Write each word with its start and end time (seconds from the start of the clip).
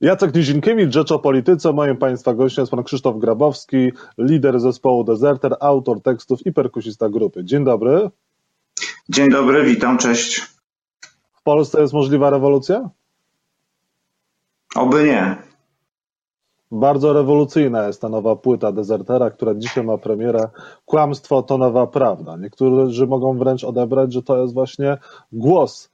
Jacek 0.00 0.34
Nizinkiewicz, 0.34 0.92
Rzecz 0.92 1.12
o 1.12 1.18
Polityce. 1.18 1.72
Moim 1.72 1.96
Państwa 1.96 2.34
gościem 2.34 2.62
jest 2.62 2.70
Pan 2.70 2.84
Krzysztof 2.84 3.18
Grabowski, 3.18 3.92
lider 4.18 4.60
zespołu 4.60 5.04
Deserter, 5.04 5.56
autor 5.60 6.02
tekstów 6.02 6.46
i 6.46 6.52
perkusista 6.52 7.08
grupy. 7.08 7.44
Dzień 7.44 7.64
dobry. 7.64 8.10
Dzień 9.08 9.30
dobry, 9.30 9.64
witam, 9.64 9.98
cześć. 9.98 10.40
W 11.32 11.42
Polsce 11.42 11.80
jest 11.80 11.92
możliwa 11.94 12.30
rewolucja? 12.30 12.90
Oby 14.74 15.04
nie. 15.04 15.36
Bardzo 16.72 17.12
rewolucyjna 17.12 17.86
jest 17.86 18.00
ta 18.00 18.08
nowa 18.08 18.36
płyta 18.36 18.72
Desertera, 18.72 19.30
która 19.30 19.54
dzisiaj 19.54 19.84
ma 19.84 19.98
premierę. 19.98 20.48
Kłamstwo 20.84 21.42
to 21.42 21.58
nowa 21.58 21.86
prawda. 21.86 22.36
Niektórzy 22.36 23.06
mogą 23.06 23.38
wręcz 23.38 23.64
odebrać, 23.64 24.12
że 24.12 24.22
to 24.22 24.42
jest 24.42 24.54
właśnie 24.54 24.98
głos 25.32 25.90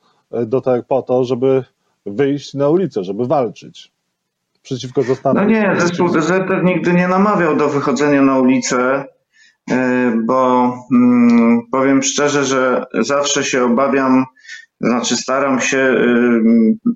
do 0.46 0.60
tego 0.60 0.84
po 0.88 1.02
to, 1.02 1.24
żeby 1.24 1.64
wyjść 2.06 2.54
na 2.54 2.68
ulicę, 2.68 3.04
żeby 3.04 3.26
walczyć 3.26 3.91
przeciwko 4.62 5.02
zostanom. 5.02 5.44
No 5.44 5.50
nie, 5.50 5.74
zespół 5.78 6.08
Deserter 6.08 6.64
nigdy 6.64 6.92
nie 6.92 7.08
namawiał 7.08 7.56
do 7.56 7.68
wychodzenia 7.68 8.22
na 8.22 8.38
ulicę, 8.38 9.04
e, 9.70 10.12
bo 10.24 10.72
mm, 10.92 11.60
powiem 11.72 12.02
szczerze, 12.02 12.44
że 12.44 12.84
zawsze 13.00 13.44
się 13.44 13.64
obawiam, 13.64 14.24
znaczy 14.82 15.16
staram 15.16 15.60
się 15.60 15.78
y, 15.78 16.42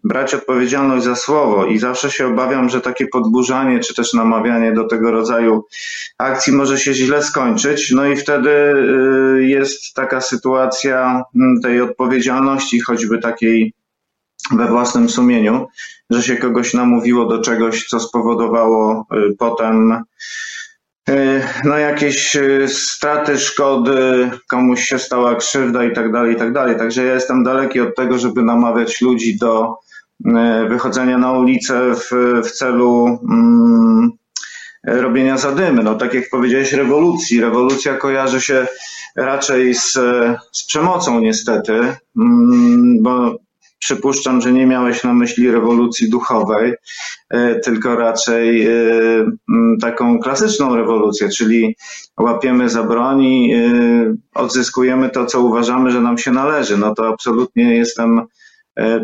brać 0.05 0.35
odpowiedzialność 0.35 1.05
za 1.05 1.17
słowo 1.17 1.67
i 1.67 1.79
zawsze 1.79 2.11
się 2.11 2.27
obawiam, 2.27 2.69
że 2.69 2.81
takie 2.81 3.07
podburzanie 3.07 3.81
czy 3.81 3.95
też 3.95 4.13
namawianie 4.13 4.73
do 4.73 4.85
tego 4.85 5.11
rodzaju 5.11 5.65
akcji 6.19 6.53
może 6.53 6.79
się 6.79 6.95
źle 6.95 7.23
skończyć. 7.23 7.91
No 7.91 8.07
i 8.07 8.17
wtedy 8.17 8.51
y, 8.51 9.47
jest 9.47 9.95
taka 9.95 10.21
sytuacja 10.21 11.23
mm, 11.37 11.61
tej 11.61 11.81
odpowiedzialności, 11.81 12.81
choćby 12.81 13.19
takiej 13.19 13.73
we 14.53 14.67
własnym 14.67 15.09
sumieniu, 15.09 15.67
że 16.11 16.23
się 16.23 16.37
kogoś 16.37 16.75
namówiło 16.75 17.27
do 17.27 17.41
czegoś, 17.41 17.87
co 17.87 18.01
spowodowało 18.01 19.07
y, 19.13 19.37
potem 19.39 20.03
y, 21.09 21.43
no 21.65 21.79
jakieś 21.79 22.37
y, 22.37 22.69
straty, 22.69 23.39
szkody, 23.39 24.31
komuś 24.49 24.85
się 24.85 24.99
stała 24.99 25.35
krzywda 25.35 25.85
i 25.85 25.93
tak 25.93 26.13
dalej, 26.13 26.35
i 26.35 26.37
tak 26.37 26.53
dalej. 26.53 26.77
Także 26.77 27.05
ja 27.05 27.15
jestem 27.15 27.45
daleki 27.45 27.81
od 27.81 27.97
tego, 27.97 28.19
żeby 28.19 28.43
namawiać 28.43 29.01
ludzi 29.01 29.37
do 29.37 29.75
wychodzenia 30.69 31.19
na 31.19 31.33
ulicę 31.33 31.95
w, 31.95 32.11
w 32.45 32.51
celu 32.51 33.19
mm, 33.31 34.11
robienia 34.85 35.39
zadymy. 35.39 35.83
No 35.83 35.95
tak 35.95 36.15
jak 36.15 36.31
powiedziałeś, 36.31 36.73
rewolucji. 36.73 37.41
Rewolucja 37.41 37.95
kojarzy 37.95 38.41
się 38.41 38.67
raczej 39.17 39.75
z, 39.75 39.93
z 40.53 40.67
przemocą 40.67 41.21
niestety, 41.21 41.73
mm, 42.17 43.03
bo 43.03 43.37
Przypuszczam, 43.79 44.41
że 44.41 44.53
nie 44.53 44.67
miałeś 44.67 45.05
na 45.05 45.15
myśli 45.15 45.51
rewolucji 45.51 46.11
duchowej, 46.11 46.75
e, 47.31 47.61
tylko 47.61 47.97
raczej 47.97 48.67
e, 48.67 48.73
taką 49.81 50.19
klasyczną 50.19 50.77
rewolucję, 50.77 51.29
czyli 51.29 51.77
łapiemy 52.21 52.69
za 52.69 52.83
broni, 52.83 53.55
e, 53.55 53.61
odzyskujemy 54.35 55.11
to, 55.11 55.27
co 55.27 55.41
uważamy, 55.41 55.91
że 55.91 56.01
nam 56.01 56.19
się 56.19 56.31
należy. 56.31 56.77
No 56.77 56.95
to 56.95 57.09
absolutnie 57.09 57.77
jestem 57.77 58.23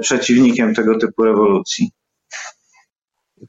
przeciwnikiem 0.00 0.75
tego 0.75 0.98
typu 0.98 1.25
rewolucji. 1.25 1.91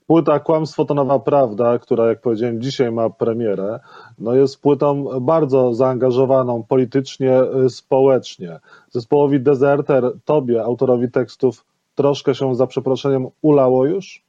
Płyta 0.07 0.39
Kłamstwo 0.39 0.85
to 0.85 0.93
nowa 0.93 1.19
prawda, 1.19 1.79
która 1.79 2.07
jak 2.07 2.21
powiedziałem 2.21 2.61
dzisiaj 2.61 2.91
ma 2.91 3.09
premierę, 3.09 3.79
no 4.19 4.33
jest 4.35 4.61
płytą 4.61 5.19
bardzo 5.21 5.73
zaangażowaną 5.73 6.63
politycznie, 6.63 7.41
y, 7.65 7.69
społecznie. 7.69 8.59
Zespołowi 8.91 9.39
Deserter, 9.39 10.03
tobie, 10.25 10.63
autorowi 10.63 11.11
tekstów, 11.11 11.65
troszkę 11.95 12.35
się 12.35 12.55
za 12.55 12.67
przeproszeniem 12.67 13.27
ulało 13.41 13.85
już? 13.85 14.23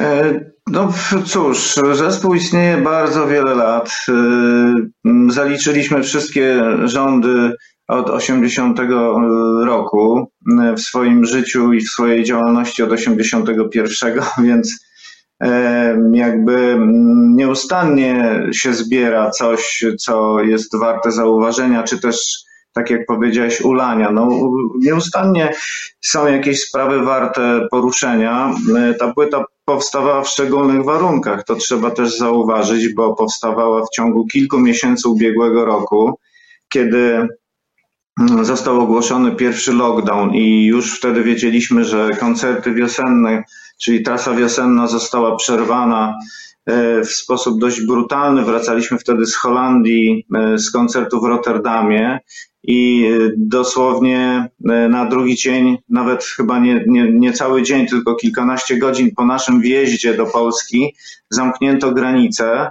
E, 0.00 0.40
no 0.66 0.88
cóż, 1.26 1.74
zespół 1.92 2.34
istnieje 2.34 2.76
bardzo 2.76 3.26
wiele 3.26 3.54
lat. 3.54 3.90
Y, 4.08 5.32
zaliczyliśmy 5.32 6.02
wszystkie 6.02 6.62
rządy 6.84 7.52
od 7.90 8.10
80 8.10 8.80
roku 9.64 10.32
w 10.76 10.80
swoim 10.80 11.24
życiu 11.24 11.72
i 11.72 11.80
w 11.80 11.88
swojej 11.88 12.24
działalności 12.24 12.82
od 12.82 12.92
81, 12.92 14.20
więc 14.46 14.90
jakby 16.12 16.78
nieustannie 17.34 18.42
się 18.52 18.74
zbiera 18.74 19.30
coś, 19.30 19.84
co 19.98 20.40
jest 20.40 20.78
warte 20.78 21.10
zauważenia, 21.10 21.82
czy 21.82 22.00
też 22.00 22.44
tak 22.72 22.90
jak 22.90 23.06
powiedziałeś, 23.06 23.60
ulania. 23.60 24.10
No, 24.10 24.28
nieustannie 24.80 25.54
są 26.00 26.26
jakieś 26.26 26.60
sprawy 26.60 27.04
warte 27.04 27.66
poruszenia. 27.70 28.54
Ta 28.98 29.12
płyta 29.12 29.44
powstawała 29.64 30.22
w 30.22 30.28
szczególnych 30.28 30.84
warunkach. 30.84 31.44
To 31.44 31.54
trzeba 31.54 31.90
też 31.90 32.18
zauważyć, 32.18 32.94
bo 32.94 33.14
powstawała 33.14 33.82
w 33.82 33.90
ciągu 33.90 34.26
kilku 34.26 34.58
miesięcy 34.58 35.08
ubiegłego 35.08 35.64
roku, 35.64 36.18
kiedy 36.68 37.28
został 38.42 38.80
ogłoszony 38.80 39.36
pierwszy 39.36 39.72
lockdown 39.72 40.34
i 40.34 40.64
już 40.64 40.98
wtedy 40.98 41.22
wiedzieliśmy, 41.22 41.84
że 41.84 42.10
koncerty 42.20 42.74
wiosenne, 42.74 43.44
czyli 43.78 44.02
trasa 44.02 44.34
wiosenna 44.34 44.86
została 44.86 45.36
przerwana 45.36 46.18
e, 46.66 47.00
w 47.04 47.12
sposób 47.12 47.60
dość 47.60 47.86
brutalny. 47.86 48.44
Wracaliśmy 48.44 48.98
wtedy 48.98 49.26
z 49.26 49.36
Holandii, 49.36 50.26
e, 50.34 50.58
z 50.58 50.70
koncertu 50.70 51.20
w 51.20 51.24
Rotterdamie 51.24 52.20
i 52.62 53.06
e, 53.06 53.30
dosłownie 53.36 54.48
na 54.90 55.06
drugi 55.06 55.36
dzień, 55.36 55.78
nawet 55.88 56.24
chyba 56.24 56.58
nie, 56.58 56.84
nie, 56.86 57.12
nie 57.12 57.32
cały 57.32 57.62
dzień, 57.62 57.86
tylko 57.86 58.14
kilkanaście 58.14 58.78
godzin 58.78 59.10
po 59.16 59.26
naszym 59.26 59.60
wjeździe 59.60 60.14
do 60.14 60.26
Polski, 60.26 60.94
zamknięto 61.30 61.92
granice 61.92 62.70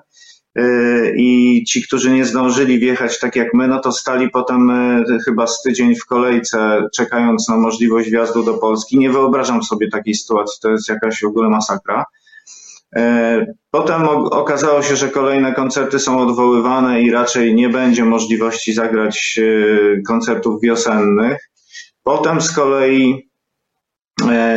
i 1.16 1.64
ci, 1.68 1.84
którzy 1.84 2.12
nie 2.12 2.26
zdążyli 2.26 2.80
wjechać 2.80 3.20
tak 3.20 3.36
jak 3.36 3.54
my, 3.54 3.68
no 3.68 3.80
to 3.80 3.92
stali 3.92 4.30
potem 4.30 4.70
e, 4.70 5.04
chyba 5.26 5.48
z 5.48 5.62
tydzień 5.62 5.96
w 5.96 6.06
kolejce, 6.06 6.88
czekając 6.96 7.50
na 7.50 7.58
możliwość 7.58 8.10
wjazdu 8.10 8.44
do 8.44 8.54
Polski. 8.54 8.98
Nie 8.98 9.10
wyobrażam 9.10 9.64
sobie 9.64 9.90
takiej 9.90 10.16
sytuacji, 10.16 10.60
to 10.62 10.70
jest 10.70 10.90
jakaś 10.90 11.22
w 11.22 11.28
ogóle 11.28 11.50
masakra. 11.50 12.06
E, 12.96 13.46
potem 13.72 14.08
okazało 14.08 14.82
się, 14.82 14.96
że 14.96 15.10
kolejne 15.10 15.54
koncerty 15.54 16.00
są 16.00 16.20
odwoływane 16.20 17.02
i 17.02 17.12
raczej 17.12 17.56
nie 17.56 17.70
będzie 17.70 18.06
możliwości 18.06 18.74
zagrać 18.74 19.40
koncertów 20.08 20.62
wiosennych. 20.62 21.50
Potem 22.04 22.42
z 22.42 22.52
kolei 22.52 23.30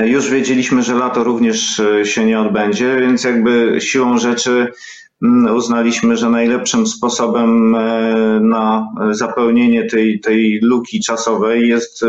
już 0.05 0.31
wiedzieliśmy, 0.31 0.83
że 0.83 0.95
lato 0.95 1.25
również 1.25 1.83
się 2.05 2.25
nie 2.25 2.41
odbędzie, 2.41 2.97
więc 3.01 3.25
jakby 3.25 3.77
siłą 3.81 4.19
rzeczy 4.19 4.73
uznaliśmy, 5.55 6.17
że 6.17 6.31
najlepszym 6.31 6.87
sposobem 6.87 7.75
e, 7.75 8.41
na 8.41 8.89
zapełnienie 9.11 9.87
tej, 9.87 10.21
tej 10.21 10.59
luki 10.63 11.01
czasowej 11.01 11.69
jest 11.69 12.05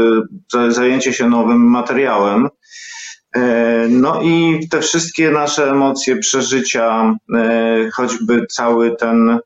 e, 0.53 0.71
zajęcie 0.71 1.13
się 1.13 1.29
nowym 1.29 1.69
materiałem. 1.69 2.49
E, 3.35 3.87
no 3.89 4.21
i 4.21 4.67
te 4.71 4.81
wszystkie 4.81 5.31
nasze 5.31 5.71
emocje, 5.71 6.17
przeżycia, 6.17 7.15
choćby 7.93 8.45
cały 8.51 8.95
ten 8.95 9.39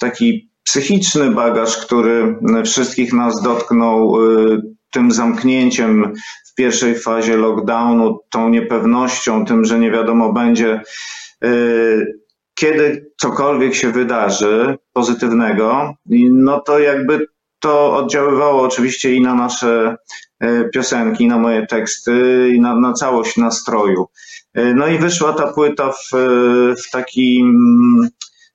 taki 0.00 0.50
psychiczny 0.62 1.30
bagaż, 1.30 1.76
który 1.76 2.36
wszystkich 2.64 3.12
nas 3.12 3.42
dotknął 3.42 4.16
tym 4.90 5.12
zamknięciem 5.12 6.12
w 6.50 6.54
pierwszej 6.54 6.98
fazie 6.98 7.36
lockdownu, 7.36 8.18
tą 8.30 8.48
niepewnością, 8.48 9.44
tym, 9.44 9.64
że 9.64 9.78
nie 9.78 9.90
wiadomo 9.90 10.32
będzie, 10.32 10.80
kiedy 12.58 13.10
cokolwiek 13.16 13.74
się 13.74 13.92
wydarzy 13.92 14.78
pozytywnego, 14.92 15.94
no 16.30 16.60
to 16.60 16.78
jakby 16.78 17.26
to 17.58 17.96
oddziaływało 17.96 18.62
oczywiście 18.62 19.14
i 19.14 19.20
na 19.20 19.34
nasze 19.34 19.96
e, 20.40 20.64
piosenki, 20.64 21.26
na 21.26 21.38
moje 21.38 21.66
teksty, 21.66 22.48
i 22.54 22.60
na, 22.60 22.80
na 22.80 22.92
całość 22.92 23.36
nastroju. 23.36 24.06
E, 24.54 24.74
no 24.74 24.86
i 24.86 24.98
wyszła 24.98 25.32
ta 25.32 25.52
płyta 25.52 25.92
w, 25.92 26.10
w 26.86 26.90
takim, 26.90 27.58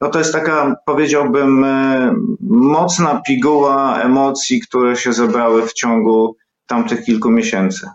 no 0.02 0.10
to 0.10 0.20
jest 0.20 0.34
taka, 0.34 0.76
powiedziałbym, 0.86 1.64
e, 1.64 2.16
mocna 2.50 3.22
piguła 3.28 4.00
emocji, 4.02 4.62
które 4.62 4.96
się 4.96 5.14
zebrały 5.14 5.68
w 5.68 5.74
ciągu 5.74 6.36
tamtych 6.68 7.06
kilku 7.06 7.32
miesięcy. 7.32 7.90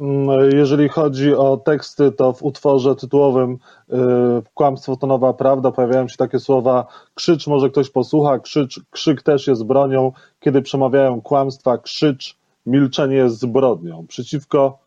Mm, 0.00 0.50
jeżeli 0.56 0.88
chodzi 0.88 1.34
o 1.34 1.56
teksty, 1.56 2.12
to 2.12 2.32
w 2.32 2.42
utworze 2.42 2.96
tytułowym 2.96 3.52
y, 3.52 3.96
Kłamstwo 4.54 4.96
to 4.96 5.06
nowa 5.06 5.32
prawda 5.32 5.70
pojawiają 5.72 6.08
się 6.08 6.16
takie 6.16 6.38
słowa 6.38 6.86
krzycz, 7.14 7.46
może 7.46 7.70
ktoś 7.70 7.90
posłucha, 7.90 8.38
krzycz, 8.38 8.80
krzyk 8.90 9.22
też 9.22 9.46
jest 9.46 9.64
bronią, 9.64 10.12
kiedy 10.40 10.62
przemawiają 10.62 11.20
kłamstwa, 11.22 11.78
krzycz, 11.78 12.36
milczenie 12.66 13.16
jest 13.16 13.40
zbrodnią. 13.40 14.06
Przeciwko 14.08 14.78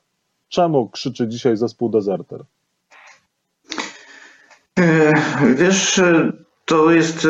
czemu 0.49 0.89
krzyczy 0.89 1.27
dzisiaj 1.27 1.57
zespół 1.57 1.89
Deserter? 1.89 2.43
E, 4.79 5.13
wiesz, 5.55 6.01
to 6.65 6.91
jest 6.91 7.25
e, 7.25 7.29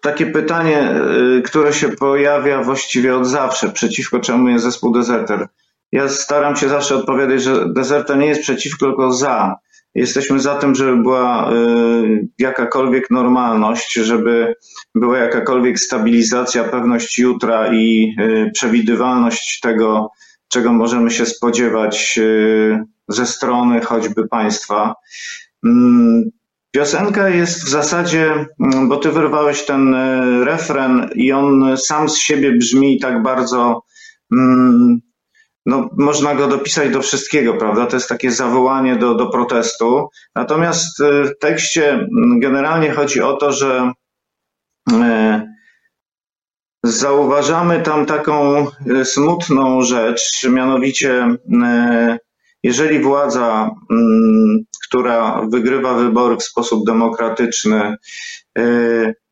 takie 0.00 0.26
pytanie, 0.26 0.78
e, 0.78 1.42
które 1.42 1.72
się 1.72 1.88
pojawia 1.88 2.62
właściwie 2.62 3.16
od 3.16 3.26
zawsze. 3.26 3.68
Przeciwko 3.68 4.20
czemu 4.20 4.48
jest 4.48 4.64
zespół 4.64 4.92
Deserter? 4.92 5.48
Ja 5.92 6.08
staram 6.08 6.56
się 6.56 6.68
zawsze 6.68 6.96
odpowiadać, 6.96 7.42
że 7.42 7.72
dezerter 7.72 8.18
nie 8.18 8.26
jest 8.26 8.42
przeciwko, 8.42 8.86
tylko 8.86 9.12
za. 9.12 9.56
Jesteśmy 9.94 10.40
za 10.40 10.54
tym, 10.54 10.74
żeby 10.74 10.96
była 10.96 11.52
y, 11.52 12.28
jakakolwiek 12.38 13.10
normalność, 13.10 13.92
żeby 13.92 14.54
była 14.94 15.18
jakakolwiek 15.18 15.80
stabilizacja, 15.80 16.64
pewność 16.64 17.18
jutra 17.18 17.74
i 17.74 18.14
y, 18.20 18.50
przewidywalność 18.54 19.60
tego, 19.60 20.10
czego 20.48 20.72
możemy 20.72 21.10
się 21.10 21.26
spodziewać 21.26 22.18
y, 22.18 22.84
ze 23.08 23.26
strony 23.26 23.80
choćby 23.80 24.28
państwa. 24.28 24.94
Mm, 25.64 26.30
piosenka 26.70 27.28
jest 27.28 27.64
w 27.64 27.68
zasadzie, 27.68 28.46
mm, 28.60 28.88
bo 28.88 28.96
ty 28.96 29.10
wyrwałeś 29.10 29.64
ten 29.64 29.94
refren 30.44 31.10
i 31.14 31.32
on 31.32 31.76
sam 31.76 32.08
z 32.08 32.18
siebie 32.18 32.52
brzmi 32.52 33.00
tak 33.00 33.22
bardzo 33.22 33.82
mm, 34.32 35.00
no, 35.66 35.88
można 35.98 36.34
go 36.34 36.48
dopisać 36.48 36.90
do 36.90 37.02
wszystkiego, 37.02 37.54
prawda? 37.54 37.86
To 37.86 37.96
jest 37.96 38.08
takie 38.08 38.30
zawołanie 38.30 38.96
do, 38.96 39.14
do 39.14 39.26
protestu. 39.26 40.08
Natomiast 40.34 41.00
y, 41.00 41.24
w 41.24 41.38
tekście 41.38 41.90
mm, 41.92 42.40
generalnie 42.40 42.90
chodzi 42.90 43.20
o 43.20 43.36
to, 43.36 43.52
że 43.52 43.92
e, 44.92 45.46
zauważamy 46.84 47.82
tam 47.82 48.06
taką 48.06 48.66
y, 48.86 49.04
smutną 49.04 49.82
rzecz, 49.82 50.48
mianowicie 50.48 51.36
jeżeli 52.62 53.00
władza, 53.00 53.70
mm, 53.90 54.58
która 54.88 55.42
wygrywa 55.50 55.94
wybory 55.94 56.36
w 56.36 56.42
sposób 56.42 56.86
demokratyczny, 56.86 57.96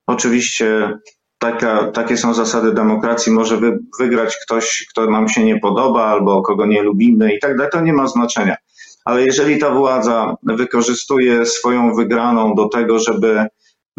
oczywiście 0.07 0.99
taka, 1.41 1.91
takie 1.91 2.17
są 2.17 2.35
zasady 2.35 2.73
demokracji, 2.73 3.33
może 3.33 3.57
wy, 3.57 3.79
wygrać 3.99 4.37
ktoś, 4.43 4.87
kto 4.91 5.11
nam 5.11 5.29
się 5.29 5.45
nie 5.45 5.61
podoba 5.61 6.05
albo 6.05 6.43
kogo 6.43 6.67
nie 6.67 6.83
lubimy 6.83 7.35
i 7.35 7.41
tak 7.41 7.57
dalej, 7.57 7.73
to 7.73 7.81
nie 7.81 7.93
ma 7.93 8.07
znaczenia. 8.07 8.57
Ale 9.05 9.25
jeżeli 9.25 9.59
ta 9.59 9.71
władza 9.71 10.37
wykorzystuje 10.43 11.47
swoją 11.47 11.95
wygraną 11.95 12.55
do 12.55 12.69
tego, 12.69 12.99
żeby 12.99 13.47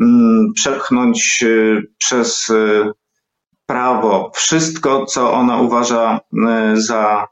mm, 0.02 0.54
przepchnąć 0.56 1.44
y, 1.44 1.82
przez 1.98 2.50
y, 2.50 2.92
prawo 3.66 4.32
wszystko, 4.36 5.06
co 5.06 5.34
ona 5.34 5.62
uważa 5.62 6.20
y, 6.74 6.82
za 6.82 7.28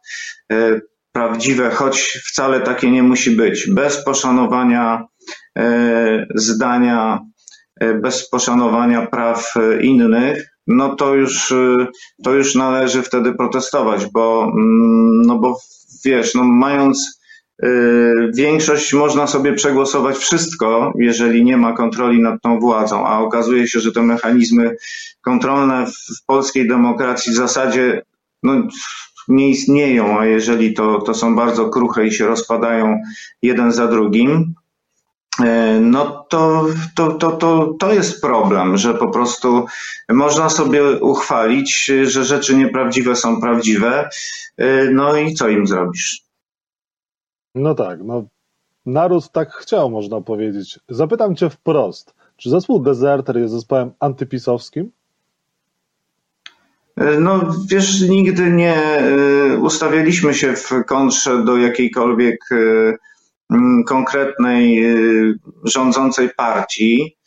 y, 0.54 0.82
prawdziwe, 1.12 1.70
choć 1.70 2.20
wcale 2.28 2.60
takie 2.60 2.92
nie 2.92 3.04
musi 3.04 3.32
być, 3.32 3.70
bez 3.72 4.04
poszanowania 4.04 5.08
y, 5.60 5.62
zdania 6.36 7.20
bez 8.02 8.30
poszanowania 8.30 9.08
praw 9.08 9.54
e, 9.56 9.82
innych, 9.82 10.50
no 10.68 10.96
to 10.96 11.16
już, 11.16 11.52
e, 11.52 11.88
to 12.24 12.34
już 12.34 12.56
należy 12.56 13.02
wtedy 13.04 13.34
protestować, 13.34 14.06
bo, 14.06 14.44
mm, 14.44 15.22
no 15.22 15.40
bo 15.40 15.58
wiesz, 16.06 16.36
no 16.36 16.44
mając 16.44 17.20
większość 18.36 18.94
można 18.94 19.28
sobie 19.28 19.54
przegłosować 19.54 20.18
wszystko, 20.18 20.94
jeżeli 21.00 21.44
nie 21.44 21.58
ma 21.58 21.74
kontroli 21.74 22.22
nad 22.22 22.42
tą 22.42 22.60
władzą, 22.60 23.08
a 23.08 23.20
okazuje 23.20 23.68
się, 23.68 23.80
że 23.80 23.92
te 23.92 24.02
mechanizmy 24.02 24.76
kontrolne 25.22 25.86
w 25.86 26.26
polskiej 26.26 26.68
demokracji 26.68 27.34
w 27.34 27.36
zasadzie 27.36 28.02
no, 28.44 28.54
nie 29.28 29.50
istnieją, 29.50 30.20
a 30.20 30.26
jeżeli 30.26 30.74
to, 30.74 31.02
to 31.02 31.14
są 31.14 31.36
bardzo 31.36 31.70
kruche 31.70 32.08
i 32.08 32.12
się 32.12 32.28
rozpadają 32.28 32.98
jeden 33.42 33.72
za 33.72 33.88
drugim, 33.88 34.54
E, 34.54 34.59
no 35.82 36.26
to, 36.30 36.66
to, 36.96 37.14
to, 37.14 37.32
to, 37.32 37.76
to 37.80 37.94
jest 37.94 38.22
problem, 38.22 38.78
że 38.78 38.94
po 38.94 39.10
prostu 39.10 39.66
można 40.10 40.50
sobie 40.50 41.00
uchwalić, 41.00 41.86
że 42.04 42.24
rzeczy 42.24 42.56
nieprawdziwe 42.56 43.16
są 43.16 43.42
prawdziwe, 43.42 44.10
e, 44.58 44.92
no 44.92 45.18
i 45.18 45.34
co 45.34 45.50
im 45.50 45.68
zrobisz? 45.68 46.22
No 47.56 47.76
tak, 47.76 48.00
no 48.04 48.24
naród 48.86 49.32
tak 49.32 49.54
chciał, 49.54 49.90
można 49.90 50.22
powiedzieć. 50.22 50.80
Zapytam 50.90 51.36
cię 51.36 51.50
wprost, 51.50 52.14
czy 52.38 52.50
zespół 52.50 52.80
Deserter 52.80 53.38
jest 53.38 53.54
zespołem 53.54 53.92
antypisowskim? 54.00 54.92
E, 56.98 57.20
no 57.20 57.56
wiesz, 57.70 58.02
nigdy 58.02 58.52
nie 58.52 58.84
ustawialiśmy 59.62 60.34
się 60.34 60.56
w 60.56 60.72
kontrze 60.86 61.44
do 61.44 61.58
jakiejkolwiek 61.58 62.40
konkretnej 63.86 64.84
y, 64.86 65.40
rządzącej 65.64 66.30
partii, 66.38 67.18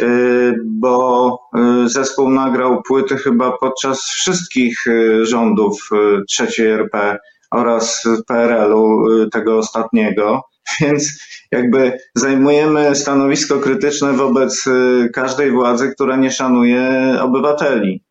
y, 0.00 0.54
bo 0.64 1.38
y, 1.84 1.88
zespół 1.88 2.30
nagrał 2.30 2.82
płyty 2.82 3.16
chyba 3.16 3.58
podczas 3.58 4.00
wszystkich 4.00 4.84
rządów 5.22 5.90
trzeciej 6.28 6.66
RP 6.66 7.18
oraz 7.50 8.04
PRL-u 8.26 9.04
tego 9.30 9.58
ostatniego, 9.58 10.42
więc 10.80 11.24
jakby 11.50 11.98
zajmujemy 12.14 12.94
stanowisko 12.94 13.58
krytyczne 13.58 14.12
wobec 14.12 14.64
każdej 15.12 15.50
władzy, 15.50 15.92
która 15.94 16.16
nie 16.16 16.30
szanuje 16.30 17.16
obywateli. 17.20 18.03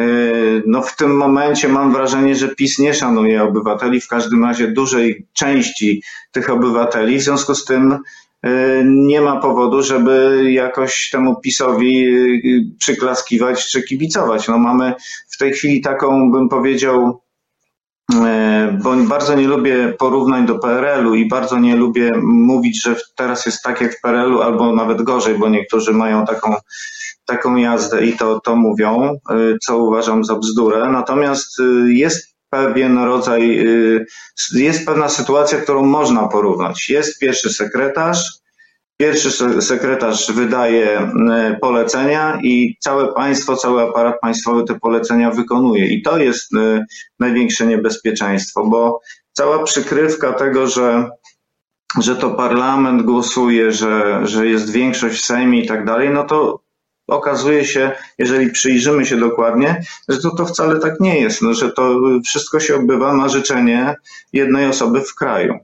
E, 0.00 0.62
no 0.66 0.82
w 0.82 0.96
tym 0.96 1.16
momencie 1.16 1.68
mam 1.68 1.92
wrażenie, 1.92 2.36
że 2.36 2.48
PiS 2.48 2.78
nie 2.78 2.94
szanuje 2.94 3.42
obywateli, 3.42 4.00
w 4.00 4.08
każdym 4.08 4.44
razie 4.44 4.68
dużej 4.68 5.26
części 5.32 6.02
tych 6.32 6.50
obywateli, 6.50 7.18
w 7.18 7.22
związku 7.22 7.54
z 7.54 7.64
tym 7.64 7.98
e, 8.42 8.50
nie 8.84 9.20
ma 9.20 9.36
powodu, 9.36 9.82
żeby 9.82 10.42
jakoś 10.52 11.10
temu 11.10 11.40
PiSowi 11.40 12.06
e, 12.06 12.18
przyklaskiwać 12.78 13.66
czy 13.66 13.82
kibicować. 13.82 14.48
No 14.48 14.58
mamy 14.58 14.94
w 15.28 15.38
tej 15.38 15.52
chwili 15.52 15.80
taką, 15.80 16.32
bym 16.32 16.48
powiedział, 16.48 17.20
bo 18.82 18.96
bardzo 18.96 19.34
nie 19.34 19.48
lubię 19.48 19.94
porównań 19.98 20.46
do 20.46 20.58
PRL-u 20.58 21.14
i 21.14 21.28
bardzo 21.28 21.58
nie 21.58 21.76
lubię 21.76 22.10
mówić, 22.22 22.82
że 22.82 22.96
teraz 23.16 23.46
jest 23.46 23.62
tak 23.62 23.80
jak 23.80 23.94
w 23.94 24.00
PRL-u, 24.00 24.40
albo 24.40 24.74
nawet 24.74 25.02
gorzej, 25.02 25.38
bo 25.38 25.48
niektórzy 25.48 25.92
mają 25.92 26.26
taką 26.26 26.54
taką 27.30 27.56
jazdę 27.56 28.06
i 28.06 28.16
to, 28.16 28.40
to 28.40 28.56
mówią, 28.56 29.18
y, 29.30 29.56
co 29.66 29.78
uważam 29.78 30.24
za 30.24 30.34
bzdurę. 30.34 30.88
Natomiast 30.92 31.60
y, 31.60 31.92
jest 31.92 32.36
pewien 32.50 32.98
rodzaj, 32.98 33.66
y, 33.68 34.06
jest 34.54 34.86
pewna 34.86 35.08
sytuacja, 35.08 35.58
którą 35.58 35.86
można 35.86 36.28
porównać. 36.28 36.88
Jest 36.88 37.20
pierwszy 37.20 37.50
sekretarz, 37.50 38.40
Pierwszy 39.00 39.62
sekretarz 39.62 40.32
wydaje 40.32 41.12
polecenia 41.60 42.38
i 42.42 42.76
całe 42.80 43.14
państwo, 43.14 43.56
cały 43.56 43.82
aparat 43.82 44.20
państwowy 44.20 44.64
te 44.64 44.80
polecenia 44.80 45.30
wykonuje. 45.30 45.86
I 45.86 46.02
to 46.02 46.18
jest 46.18 46.50
największe 47.18 47.66
niebezpieczeństwo, 47.66 48.66
bo 48.66 49.00
cała 49.32 49.62
przykrywka 49.62 50.32
tego, 50.32 50.66
że, 50.66 51.10
że 52.00 52.16
to 52.16 52.30
parlament 52.30 53.02
głosuje, 53.02 53.72
że, 53.72 54.20
że 54.24 54.46
jest 54.46 54.72
większość 54.72 55.20
w 55.20 55.24
Sejmie 55.24 55.60
i 55.62 55.66
tak 55.66 55.84
dalej, 55.84 56.10
no 56.10 56.24
to 56.24 56.60
okazuje 57.10 57.64
się, 57.64 57.92
jeżeli 58.18 58.50
przyjrzymy 58.50 59.06
się 59.06 59.16
dokładnie, 59.16 59.82
że 60.08 60.20
to, 60.20 60.30
to 60.30 60.46
wcale 60.46 60.78
tak 60.78 61.00
nie 61.00 61.20
jest, 61.20 61.42
no, 61.42 61.54
że 61.54 61.72
to 61.72 62.00
wszystko 62.24 62.60
się 62.60 62.74
odbywa 62.76 63.14
na 63.14 63.28
życzenie 63.28 63.94
jednej 64.32 64.66
osoby 64.66 65.00
w 65.00 65.14
kraju. 65.14 65.58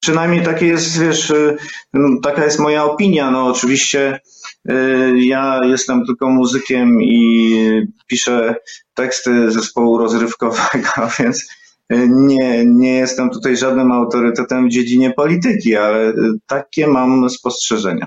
Przynajmniej 0.00 0.42
takie 0.42 0.66
jest, 0.66 1.00
wiesz, 1.00 1.30
y, 1.30 1.56
no, 1.92 2.20
taka 2.22 2.44
jest 2.44 2.58
moja 2.58 2.84
opinia. 2.84 3.30
No 3.30 3.46
oczywiście 3.46 4.20
y, 4.70 5.12
ja 5.16 5.60
jestem 5.64 6.06
tylko 6.06 6.28
muzykiem 6.30 7.02
i 7.02 7.86
piszę 8.06 8.54
teksty 8.94 9.50
zespołu 9.50 9.98
rozrywkowego, 9.98 10.90
więc 11.18 11.42
y, 11.92 12.08
nie, 12.10 12.66
nie 12.66 12.92
jestem 12.92 13.30
tutaj 13.30 13.56
żadnym 13.56 13.92
autorytetem 13.92 14.68
w 14.68 14.70
dziedzinie 14.70 15.10
polityki, 15.10 15.76
ale 15.76 16.12
takie 16.46 16.86
mam 16.86 17.30
spostrzeżenia. 17.30 18.06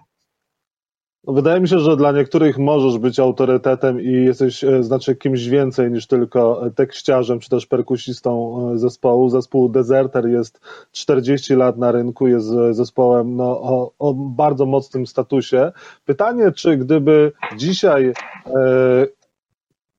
No, 1.23 1.33
wydaje 1.33 1.61
mi 1.61 1.67
się, 1.67 1.79
że 1.79 1.97
dla 1.97 2.11
niektórych 2.11 2.57
możesz 2.57 2.97
być 2.97 3.19
autorytetem 3.19 4.01
i 4.01 4.11
jesteś 4.11 4.63
e, 4.63 4.83
znaczy 4.83 5.15
kimś 5.15 5.47
więcej 5.47 5.91
niż 5.91 6.07
tylko 6.07 6.61
tekściarzem 6.75 7.39
czy 7.39 7.49
też 7.49 7.65
perkusistą 7.65 8.57
e, 8.73 8.77
zespołu. 8.77 9.29
Zespół 9.29 9.69
Deserter 9.69 10.27
jest 10.27 10.59
40 10.91 11.55
lat 11.55 11.77
na 11.77 11.91
rynku, 11.91 12.27
jest 12.27 12.47
zespołem 12.71 13.35
no, 13.35 13.61
o, 13.61 13.91
o 13.99 14.13
bardzo 14.13 14.65
mocnym 14.65 15.07
statusie. 15.07 15.71
Pytanie, 16.05 16.51
czy 16.51 16.77
gdyby 16.77 17.31
dzisiaj 17.57 18.13
e, 18.45 19.07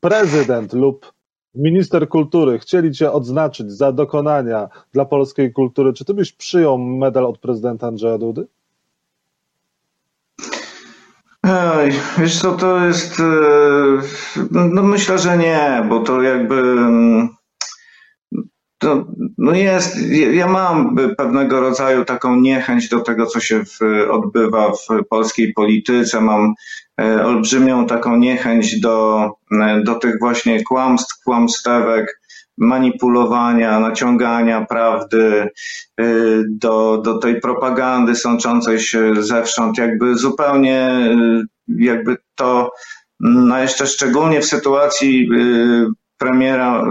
prezydent 0.00 0.73
lub 0.73 1.12
minister 1.55 2.09
kultury 2.09 2.59
chcieli 2.59 2.93
cię 2.93 3.12
odznaczyć 3.12 3.73
za 3.73 3.93
dokonania 3.93 4.69
dla 4.93 5.05
polskiej 5.05 5.52
kultury, 5.52 5.93
czy 5.93 6.05
ty 6.05 6.14
byś 6.14 6.33
przyjął 6.33 6.79
medal 6.79 7.26
od 7.26 7.38
prezydenta 7.38 7.87
Andrzeja 7.87 8.19
Dudy? 8.19 8.47
Ej, 11.46 11.92
wiesz 12.18 12.40
co, 12.40 12.52
to 12.52 12.87
jest, 12.87 13.20
e, 13.20 13.25
no 14.50 14.82
myślę, 14.82 15.18
że 15.18 15.38
nie, 15.38 15.87
bo 15.88 16.00
to 16.00 16.22
jakby, 16.22 16.54
mm, 16.54 17.28
to, 18.78 19.06
no 19.38 19.52
jest, 19.54 19.96
ja 20.32 20.46
mam 20.46 20.96
pewnego 21.16 21.61
rodzaju 21.61 22.04
taką 22.04 22.37
niechęć 22.37 22.88
do 22.88 23.00
tego, 23.00 23.26
co 23.26 23.40
się 23.40 23.64
w, 23.64 23.78
odbywa 24.11 24.72
w 24.72 25.04
polskiej 25.11 25.52
polityce, 25.52 26.20
mam 26.20 26.54
e, 27.00 27.25
olbrzymią 27.25 27.87
taką 27.87 28.16
niechęć 28.16 28.80
do, 28.80 29.30
e, 29.61 29.80
do 29.80 29.94
tych 29.94 30.18
właśnie 30.20 30.64
kłamstw, 30.64 31.22
kłamstewek, 31.25 32.22
manipulowania, 32.59 33.80
naciągania 33.80 34.66
prawdy, 34.66 35.49
y, 36.00 36.44
do, 36.49 36.99
do 37.04 37.18
tej 37.18 37.40
propagandy 37.40 38.16
sączącej 38.16 38.80
się 38.80 39.23
zewsząd, 39.23 39.78
jakby 39.78 40.14
zupełnie, 40.14 40.88
y, 40.88 41.44
jakby 41.68 42.16
to, 42.35 42.73
no 43.21 43.59
jeszcze 43.59 43.87
szczególnie 43.87 44.40
w 44.40 44.47
sytuacji 44.47 45.28
y, 45.35 45.87
premiera, 46.18 46.85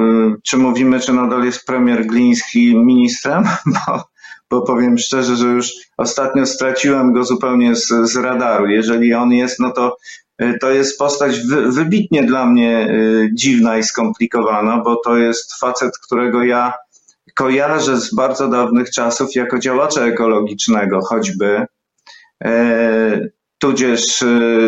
czy 0.44 0.58
mówimy, 0.58 1.00
czy 1.00 1.14
nadal 1.14 1.44
jest 1.44 1.66
premier 1.66 2.06
Gliński 2.06 2.78
ministrem, 2.78 3.44
bo, 3.88 4.04
bo 4.50 4.62
powiem 4.62 4.98
szczerze, 4.98 5.36
że 5.36 5.48
już 5.48 5.72
ostatnio 5.98 6.46
straciłem 6.46 7.14
go 7.14 7.24
zupełnie 7.24 7.76
z, 7.76 7.88
z 7.88 8.16
radaru. 8.16 8.68
Jeżeli 8.68 9.14
on 9.14 9.32
jest, 9.32 9.60
no 9.60 9.72
to 9.72 9.98
to 10.62 10.72
jest 10.72 10.98
postać 10.98 11.40
wybitnie 11.68 12.24
dla 12.24 12.46
mnie 12.46 12.80
e, 12.80 12.94
dziwna 13.34 13.78
i 13.78 13.84
skomplikowana, 13.84 14.78
bo 14.78 14.96
to 14.96 15.18
jest 15.18 15.60
facet, 15.60 15.98
którego 15.98 16.44
ja 16.44 16.74
kojarzę 17.36 17.98
z 17.98 18.16
bardzo 18.16 18.48
dawnych 18.48 18.90
czasów 18.90 19.36
jako 19.36 19.60
działacza 19.60 20.06
ekologicznego 20.06 21.02
choćby, 21.02 21.66
e, 22.44 23.30
tudzież 23.58 24.24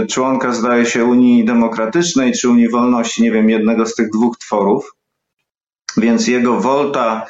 członka 0.09 0.53
zdaje 0.53 0.85
się 0.85 1.05
Unii 1.05 1.45
Demokratycznej 1.45 2.33
czy 2.33 2.49
Unii 2.49 2.69
Wolności, 2.69 3.23
nie 3.23 3.31
wiem, 3.31 3.49
jednego 3.49 3.85
z 3.85 3.95
tych 3.95 4.09
dwóch 4.09 4.37
tworów. 4.37 4.95
Więc 5.97 6.27
jego 6.27 6.59
wolta 6.59 7.25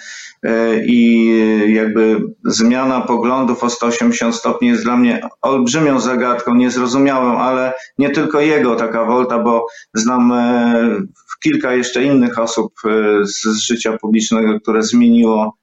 i 0.86 1.30
jakby 1.68 2.22
zmiana 2.46 3.02
poglądów 3.02 3.64
o 3.64 3.70
180 3.70 4.36
stopni 4.36 4.68
jest 4.68 4.84
dla 4.84 4.98
mnie 4.98 5.22
olbrzymią 5.42 6.00
zagadką, 6.00 6.56
niezrozumiałą, 6.56 7.38
ale 7.38 7.74
nie 7.98 8.10
tylko 8.10 8.42
jego 8.42 8.76
taka 8.76 9.06
wolta, 9.06 9.40
bo 9.40 9.68
znam 9.94 10.32
e, 10.32 11.02
kilka 11.44 11.74
jeszcze 11.74 12.04
innych 12.04 12.40
osób 12.40 12.74
e, 12.86 12.90
z 13.26 13.58
życia 13.58 13.98
publicznego, 13.98 14.60
które 14.60 14.84
zmieniło 14.84 15.58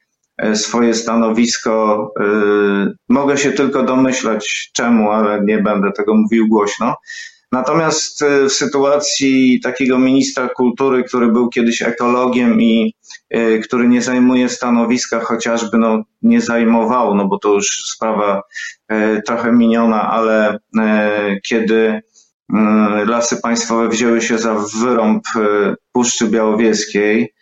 swoje 0.55 0.95
stanowisko. 0.95 2.13
Mogę 3.09 3.39
się 3.39 3.53
tylko 3.53 3.83
domyślać 3.83 4.71
czemu, 4.73 5.11
ale 5.11 5.45
nie 5.45 5.59
będę 5.59 5.93
tego 5.93 6.15
mówił 6.15 6.49
głośno. 6.49 6.97
Natomiast 7.53 8.23
e, 8.23 8.45
w 8.45 8.53
sytuacji 8.53 9.61
takiego 9.61 9.99
ministra 9.99 10.49
kultury, 10.49 11.05
który 11.05 11.29
był 11.29 11.49
kiedyś 11.49 11.83
ekologiem 11.83 12.63
i 12.63 12.95
e, 13.31 13.59
który 13.59 13.89
nie 13.89 14.03
zajmuje 14.03 14.49
stanowiska, 14.49 15.21
chociażby 15.21 15.79
no, 15.79 16.03
nie 16.23 16.41
zajmował, 16.41 17.15
no 17.15 17.29
bo 17.29 17.39
to 17.39 17.55
już 17.55 17.93
sprawa 17.95 18.43
e, 18.89 19.23
trochę 19.23 19.53
miniona, 19.53 20.11
ale 20.11 20.59
kiedy 21.45 22.01
lasy 23.07 23.37
państwowe 23.43 23.89
wzięły 23.89 24.23
się 24.23 24.39
za 24.39 24.55
wyrąb 24.81 25.25
Puszczy 25.93 26.29
Białowieskiej, 26.29 27.35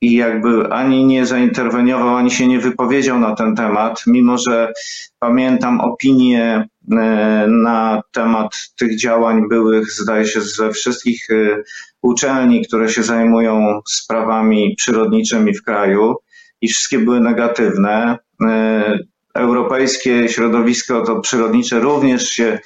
i 0.00 0.12
jakby 0.12 0.72
ani 0.72 1.04
nie 1.04 1.26
zainterweniował, 1.26 2.16
ani 2.16 2.30
się 2.30 2.46
nie 2.46 2.58
wypowiedział 2.58 3.20
na 3.20 3.34
ten 3.34 3.56
temat, 3.56 4.02
mimo 4.06 4.38
że 4.38 4.72
pamiętam 5.18 5.80
opinie 5.80 6.68
E, 6.90 7.46
na 7.48 8.02
temat 8.12 8.72
tych 8.78 8.98
działań 8.98 9.48
byłych, 9.48 9.92
zdaje 9.92 10.26
się, 10.26 10.40
ze 10.40 10.70
wszystkich 10.70 11.30
e, 11.30 11.62
uczelni, 12.02 12.64
które 12.66 12.88
się 12.88 13.02
zajmują 13.02 13.80
sprawami 13.88 14.74
przyrodniczymi 14.76 15.54
w 15.54 15.62
kraju 15.62 16.14
i 16.60 16.68
wszystkie 16.68 16.98
były 16.98 17.20
negatywne. 17.20 18.18
E, 18.46 18.98
europejskie 19.34 20.28
środowisko 20.28 21.00
to 21.00 21.20
przyrodnicze 21.20 21.80
również 21.80 22.30
się 22.30 22.58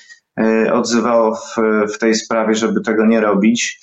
odzywało 0.73 1.35
w, 1.35 1.57
w 1.95 1.99
tej 1.99 2.15
sprawie, 2.15 2.55
żeby 2.55 2.81
tego 2.81 3.07
nie 3.07 3.21
robić. 3.21 3.81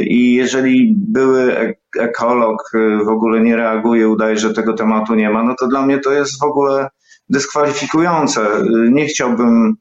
I 0.00 0.34
jeżeli 0.34 0.94
były 0.96 1.74
ekolog 1.98 2.70
w 3.04 3.08
ogóle 3.08 3.40
nie 3.40 3.56
reaguje, 3.56 4.08
udaje, 4.08 4.36
że 4.36 4.52
tego 4.52 4.72
tematu 4.72 5.14
nie 5.14 5.30
ma, 5.30 5.42
no 5.42 5.54
to 5.60 5.66
dla 5.66 5.86
mnie 5.86 5.98
to 5.98 6.12
jest 6.12 6.40
w 6.40 6.44
ogóle 6.44 6.88
dyskwalifikujące. 7.28 8.46
Nie 8.90 9.06
chciałbym 9.06 9.74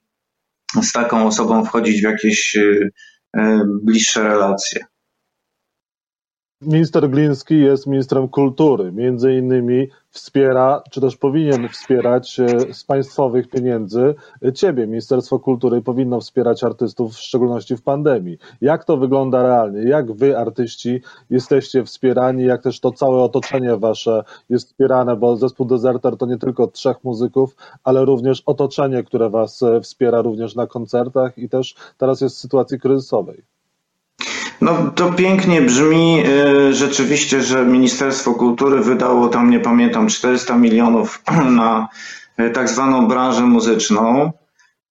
z 0.81 0.91
taką 0.91 1.27
osobą 1.27 1.65
wchodzić 1.65 2.01
w 2.01 2.03
jakieś 2.03 2.57
bliższe 3.83 4.23
relacje. 4.23 4.85
Minister 6.61 7.09
Gliński 7.09 7.59
jest 7.59 7.87
ministrem 7.87 8.27
kultury. 8.27 8.91
Między 8.91 9.33
innymi 9.33 9.87
wspiera, 10.09 10.83
czy 10.91 11.01
też 11.01 11.17
powinien 11.17 11.69
wspierać 11.69 12.39
e, 12.39 12.73
z 12.73 12.83
państwowych 12.83 13.49
pieniędzy 13.49 14.15
ciebie. 14.53 14.87
Ministerstwo 14.87 15.39
Kultury 15.39 15.81
powinno 15.81 16.19
wspierać 16.19 16.63
artystów, 16.63 17.13
w 17.13 17.19
szczególności 17.19 17.77
w 17.77 17.81
pandemii. 17.81 18.37
Jak 18.61 18.85
to 18.85 18.97
wygląda 18.97 19.43
realnie? 19.43 19.81
Jak 19.81 20.11
wy, 20.11 20.37
artyści, 20.37 21.01
jesteście 21.29 21.83
wspierani? 21.83 22.43
Jak 22.43 22.63
też 22.63 22.79
to 22.79 22.91
całe 22.91 23.23
otoczenie 23.23 23.77
wasze 23.77 24.23
jest 24.49 24.67
wspierane? 24.67 25.15
Bo 25.15 25.35
zespół 25.35 25.65
Deserter 25.65 26.17
to 26.17 26.25
nie 26.25 26.37
tylko 26.37 26.67
trzech 26.67 27.03
muzyków, 27.03 27.55
ale 27.83 28.05
również 28.05 28.43
otoczenie, 28.45 29.03
które 29.03 29.29
was 29.29 29.63
e, 29.63 29.81
wspiera 29.81 30.21
również 30.21 30.55
na 30.55 30.67
koncertach 30.67 31.37
i 31.37 31.49
też 31.49 31.75
teraz 31.97 32.21
jest 32.21 32.35
w 32.35 32.39
sytuacji 32.39 32.79
kryzysowej. 32.79 33.43
No 34.69 34.91
to 34.95 35.11
pięknie 35.11 35.61
brzmi 35.61 36.23
y, 36.25 36.73
rzeczywiście, 36.73 37.41
że 37.41 37.65
Ministerstwo 37.65 38.33
Kultury 38.33 38.79
wydało 38.79 39.27
tam, 39.27 39.49
nie 39.49 39.59
pamiętam, 39.59 40.07
400 40.07 40.57
milionów 40.57 41.23
na 41.61 41.87
y, 42.39 42.49
tak 42.49 42.69
zwaną 42.69 43.07
branżę 43.07 43.41
muzyczną. 43.41 44.31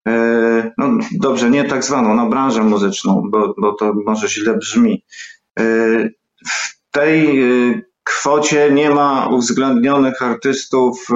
Y, 0.07 0.11
no 0.77 0.89
dobrze, 1.11 1.49
nie 1.49 1.63
tak 1.63 1.83
zwaną, 1.83 2.15
na 2.15 2.25
branżę 2.25 2.63
muzyczną, 2.63 3.23
bo, 3.31 3.53
bo 3.57 3.73
to 3.73 3.93
może 4.05 4.29
źle 4.29 4.57
brzmi. 4.57 5.03
W 6.47 6.91
tej 6.91 7.43
kwocie 8.03 8.71
nie 8.71 8.89
ma 8.89 9.27
uwzględnionych 9.27 10.21
artystów, 10.21 11.07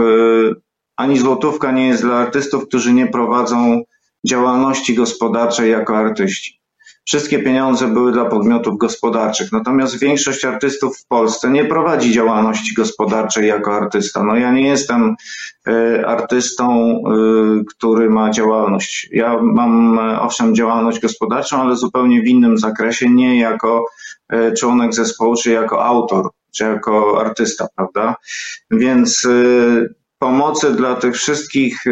ani 0.97 1.17
złotówka 1.17 1.71
nie 1.71 1.87
jest 1.87 2.01
dla 2.01 2.15
artystów, 2.15 2.67
którzy 2.67 2.93
nie 2.93 3.07
prowadzą 3.07 3.83
działalności 4.27 4.95
gospodarczej 4.95 5.71
jako 5.71 5.97
artyści 5.97 6.62
wszystkie 7.05 7.39
pieniądze 7.39 7.87
były 7.87 8.11
dla 8.11 8.25
podmiotów 8.25 8.77
gospodarczych. 8.77 9.51
Natomiast 9.51 9.99
większość 9.99 10.45
artystów 10.45 10.97
w 10.97 11.07
Polsce 11.07 11.49
nie 11.49 11.65
prowadzi 11.65 12.11
działalności 12.11 12.73
gospodarczej 12.73 13.47
jako 13.47 13.75
artysta. 13.75 14.23
No 14.23 14.35
ja 14.35 14.51
nie 14.51 14.67
jestem 14.67 15.15
y, 15.67 16.07
artystą, 16.07 16.97
y, 16.97 17.65
który 17.65 18.09
ma 18.09 18.31
działalność. 18.31 19.09
Ja 19.11 19.41
mam 19.41 19.99
owszem 20.19 20.55
działalność 20.55 20.99
gospodarczą, 20.99 21.61
ale 21.61 21.75
zupełnie 21.75 22.21
w 22.21 22.27
innym 22.27 22.57
zakresie, 22.57 23.09
nie 23.09 23.39
jako 23.39 23.85
y, 24.33 24.53
członek 24.53 24.93
zespołu, 24.93 25.35
czy 25.35 25.51
jako 25.51 25.85
autor, 25.85 26.29
czy 26.55 26.63
jako 26.63 27.21
artysta, 27.21 27.67
prawda? 27.75 28.15
Więc 28.71 29.27
pomocy 30.19 30.73
dla 30.75 30.95
tych 30.95 31.15
wszystkich, 31.15 31.83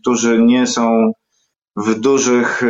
którzy 0.00 0.42
nie 0.42 0.66
są 0.66 1.12
w 1.76 1.94
dużych 1.94 2.62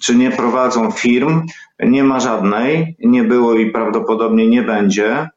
czy 0.00 0.16
nie 0.16 0.30
prowadzą 0.30 0.90
firm. 0.90 1.42
Nie 1.80 2.04
ma 2.04 2.20
żadnej, 2.20 2.96
nie 3.00 3.24
było 3.24 3.54
i 3.54 3.70
prawdopodobnie 3.70 4.48
nie 4.48 4.62
będzie. 4.62 5.28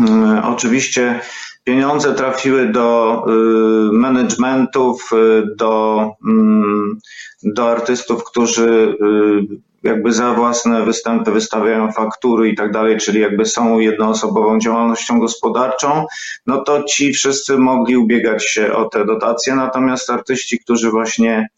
Mm, 0.00 0.44
oczywiście 0.44 1.20
pieniądze 1.64 2.14
trafiły 2.14 2.68
do 2.68 3.18
y, 3.28 3.92
managementów, 3.92 5.10
y, 5.12 5.56
do, 5.56 6.10
mm, 6.28 6.98
do 7.42 7.70
artystów, 7.70 8.24
którzy 8.24 8.96
y, 9.02 9.71
jakby 9.82 10.12
za 10.12 10.34
własne 10.34 10.84
występy 10.84 11.30
wystawiają 11.30 11.92
faktury 11.92 12.48
i 12.48 12.54
tak 12.54 12.72
dalej, 12.72 12.96
czyli 12.96 13.20
jakby 13.20 13.44
są 13.44 13.78
jednoosobową 13.78 14.58
działalnością 14.58 15.18
gospodarczą, 15.18 16.06
no 16.46 16.64
to 16.64 16.82
ci 16.82 17.12
wszyscy 17.12 17.58
mogli 17.58 17.96
ubiegać 17.96 18.46
się 18.46 18.72
o 18.72 18.84
te 18.84 19.04
dotacje, 19.04 19.54
natomiast 19.54 20.10
artyści, 20.10 20.58
którzy 20.58 20.90
właśnie 20.90 21.48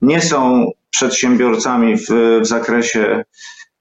nie 0.00 0.20
są 0.20 0.70
przedsiębiorcami 0.90 1.96
w, 1.96 2.08
w 2.40 2.46
zakresie 2.46 3.24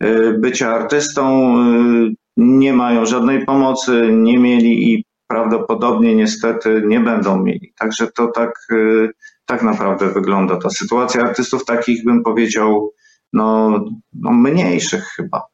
y, 0.03 0.36
bycia 0.39 0.75
artystą, 0.75 1.55
y, 1.57 2.15
nie 2.38 2.74
mają 2.74 3.05
żadnej 3.05 3.45
pomocy, 3.45 4.10
nie 4.12 4.39
mieli 4.39 4.93
i 4.93 5.05
prawdopodobnie 5.27 6.15
niestety 6.15 6.83
nie 6.86 7.00
będą 7.00 7.43
mieli. 7.43 7.74
Także 7.79 8.07
to 8.07 8.27
tak, 8.27 8.51
y, 8.72 9.10
tak 9.45 9.63
naprawdę 9.63 10.10
wygląda 10.10 10.57
ta 10.57 10.69
sytuacja. 10.69 11.22
Artystów 11.22 11.65
takich 11.65 12.05
bym 12.05 12.24
powiedział, 12.24 12.93
no, 13.34 13.80
no 14.13 14.32
mniejszych 14.32 15.04
chyba. 15.04 15.54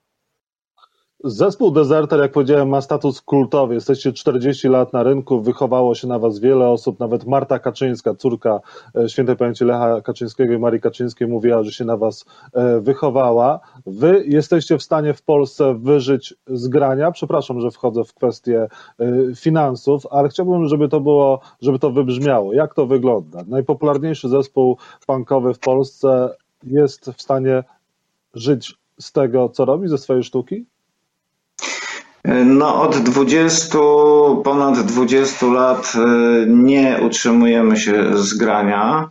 Zespół 1.23 1.71
Deserter, 1.71 2.19
jak 2.19 2.31
powiedziałem, 2.31 2.69
ma 2.69 2.81
status 2.81 3.21
kultowy. 3.21 3.73
Jesteście 3.73 4.13
40 4.13 4.67
lat 4.67 4.93
na 4.93 5.03
rynku, 5.03 5.41
wychowało 5.41 5.95
się 5.95 6.07
na 6.07 6.19
was 6.19 6.39
wiele 6.39 6.67
osób, 6.67 6.99
nawet 6.99 7.25
Marta 7.25 7.59
Kaczyńska, 7.59 8.15
córka 8.15 8.59
e, 8.95 9.09
świętej 9.09 9.35
pamięci 9.35 9.65
Lecha 9.65 10.01
Kaczyńskiego 10.01 10.53
i 10.53 10.59
Marii 10.59 10.81
Kaczyńskiej 10.81 11.27
mówiła, 11.27 11.63
że 11.63 11.71
się 11.71 11.85
na 11.85 11.97
was 11.97 12.25
e, 12.53 12.79
wychowała. 12.81 13.59
Wy 13.85 14.23
jesteście 14.27 14.77
w 14.77 14.83
stanie 14.83 15.13
w 15.13 15.21
Polsce 15.21 15.75
wyżyć 15.79 16.33
z 16.47 16.67
grania. 16.67 17.11
Przepraszam, 17.11 17.61
że 17.61 17.71
wchodzę 17.71 18.03
w 18.03 18.13
kwestię 18.13 18.67
e, 18.99 19.05
finansów, 19.35 20.03
ale 20.11 20.29
chciałbym, 20.29 20.67
żeby 20.67 20.89
to 20.89 20.99
było, 20.99 21.39
żeby 21.61 21.79
to 21.79 21.91
wybrzmiało. 21.91 22.53
Jak 22.53 22.73
to 22.73 22.87
wygląda? 22.87 23.43
Najpopularniejszy 23.47 24.29
zespół 24.29 24.77
punkowy 25.07 25.53
w 25.53 25.59
Polsce 25.59 26.29
jest 26.63 27.11
w 27.17 27.21
stanie 27.21 27.63
żyć 28.33 28.75
z 28.99 29.11
tego, 29.11 29.49
co 29.49 29.65
robi, 29.65 29.87
ze 29.87 29.97
swojej 29.97 30.23
sztuki? 30.23 30.65
No, 32.45 32.81
od 32.81 32.97
20, 32.97 33.77
ponad 34.43 34.79
20 34.79 35.45
lat 35.45 35.93
nie 36.47 36.99
utrzymujemy 37.05 37.77
się 37.77 38.17
z 38.17 38.33
grania. 38.33 39.09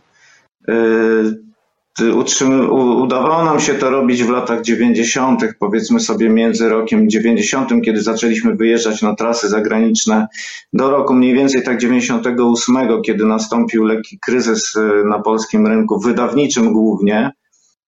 Udawało 3.01 3.43
nam 3.43 3.59
się 3.59 3.73
to 3.73 3.89
robić 3.89 4.23
w 4.23 4.29
latach 4.29 4.61
90., 4.61 5.43
powiedzmy 5.59 5.99
sobie 5.99 6.29
między 6.29 6.69
rokiem 6.69 7.09
90., 7.09 7.69
kiedy 7.85 8.01
zaczęliśmy 8.01 8.55
wyjeżdżać 8.55 9.01
na 9.01 9.15
trasy 9.15 9.49
zagraniczne, 9.49 10.27
do 10.73 10.89
roku 10.89 11.13
mniej 11.13 11.33
więcej 11.33 11.63
tak 11.63 11.77
98, 11.77 13.01
kiedy 13.05 13.25
nastąpił 13.25 13.83
lekki 13.83 14.19
kryzys 14.19 14.75
e, 14.75 15.07
na 15.07 15.19
polskim 15.19 15.67
rynku, 15.67 15.99
wydawniczym 15.99 16.73
głównie, 16.73 17.31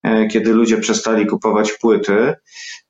e, 0.03 0.27
kiedy 0.27 0.53
ludzie 0.53 0.77
przestali 0.77 1.25
kupować 1.25 1.71
płyty. 1.71 2.33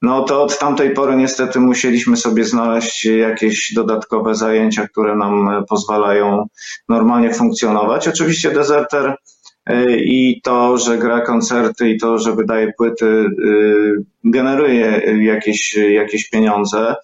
No 0.01 0.24
to 0.24 0.44
od 0.44 0.60
tamtej 0.60 0.94
pory 0.94 1.16
niestety 1.16 1.60
musieliśmy 1.60 2.18
sobie 2.18 2.46
znaleźć 2.46 3.06
jakieś 3.06 3.74
dodatkowe 3.74 4.36
zajęcia, 4.36 4.88
które 4.88 5.16
nam 5.16 5.50
e, 5.50 5.63
pozwalają 5.70 6.46
normalnie 6.90 7.34
funkcjonować. 7.34 8.08
Oczywiście 8.08 8.51
Deserter 8.51 9.16
i 9.98 10.41
to, 10.44 10.77
że 10.77 10.98
gra 10.98 11.22
koncerty 11.22 11.89
i 11.89 12.00
to, 12.00 12.18
że 12.20 12.36
wydaje 12.36 12.74
płyty, 12.77 13.06
e, 13.06 13.27
generuje 14.24 15.01
jakieś, 15.24 15.77
jakieś 15.77 16.30
pieniądze. 16.30 16.96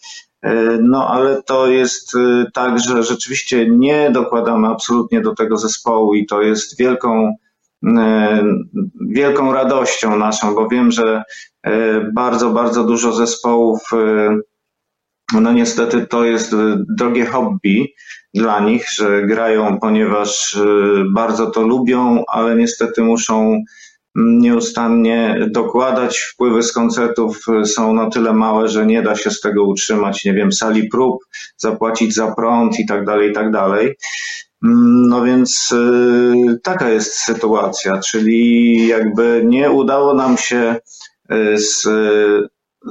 E, 0.42 0.54
no, 0.82 1.08
ale 1.08 1.44
to 1.44 1.68
jest 1.68 2.14
tak, 2.54 2.80
że 2.80 3.04
rzeczywiście 3.04 3.70
nie 3.70 4.12
dokładamy 4.12 4.68
absolutnie 4.68 5.22
do 5.22 5.36
tego 5.36 5.58
zespołu 5.58 6.16
i 6.16 6.26
to 6.26 6.42
jest 6.42 6.80
wielką, 6.80 7.36
wielką 9.10 9.54
radością 9.54 10.18
naszą, 10.18 10.56
bo 10.56 10.68
wiem, 10.68 10.92
że 10.92 11.24
bardzo, 12.14 12.50
bardzo 12.50 12.84
dużo 12.84 13.12
zespołów, 13.12 13.82
no 15.34 15.54
niestety 15.54 16.08
to 16.08 16.26
jest 16.26 16.56
drogie 16.98 17.26
hobby, 17.26 17.94
dla 18.34 18.60
nich, 18.60 18.86
że 18.92 19.24
grają, 19.24 19.80
ponieważ 19.80 20.54
y, 20.54 21.04
bardzo 21.14 21.52
to 21.52 21.62
lubią, 21.62 22.24
ale 22.28 22.56
niestety 22.56 23.02
muszą 23.02 23.64
nieustannie 24.16 25.46
dokładać. 25.50 26.20
Wpływy 26.20 26.64
z 26.64 26.72
koncertów 26.72 27.40
y, 27.62 27.66
są 27.66 27.94
na 27.94 28.10
tyle 28.10 28.34
małe, 28.34 28.68
że 28.68 28.86
nie 28.86 29.02
da 29.02 29.16
się 29.16 29.32
z 29.32 29.42
tego 29.42 29.64
utrzymać, 29.64 30.26
nie 30.26 30.34
wiem, 30.34 30.52
sali 30.52 30.88
prób, 30.88 31.26
zapłacić 31.58 32.14
za 32.14 32.32
prąd 32.32 32.80
i 32.80 32.86
tak 32.86 33.06
dalej, 33.06 33.32
i 33.32 33.34
tak 33.34 33.52
dalej. 33.52 33.96
Mm, 34.64 35.08
no 35.08 35.24
więc 35.24 35.72
y, 35.72 36.60
taka 36.64 36.90
jest 36.90 37.14
sytuacja, 37.14 38.00
czyli 38.00 38.88
jakby 38.88 39.42
nie 39.46 39.72
udało 39.72 40.14
nam 40.14 40.38
się 40.38 40.76
z, 41.56 41.88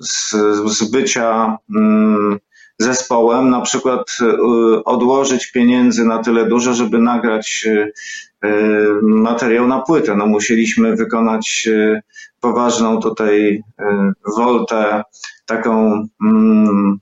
z, 0.02 0.34
z 0.66 0.90
bycia 0.90 1.58
mm, 1.76 2.38
zespołem, 2.78 3.50
na 3.50 3.60
przykład 3.60 4.18
y, 4.20 4.84
odłożyć 4.84 5.52
pieniędzy 5.52 6.04
na 6.04 6.22
tyle 6.22 6.46
dużo, 6.46 6.74
żeby 6.74 6.98
nagrać 6.98 7.64
y, 7.66 7.92
y, 8.44 8.48
materiał 9.02 9.68
na 9.68 9.78
płytę. 9.80 10.16
No 10.16 10.26
musieliśmy 10.26 10.96
wykonać 10.96 11.68
poważną 12.40 13.00
tutaj 13.00 13.62
woltę, 14.36 15.02
taką 15.46 16.06
mm, 16.24 16.98